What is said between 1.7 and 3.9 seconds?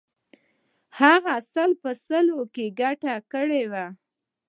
په سلو کې ګټه کړې وه.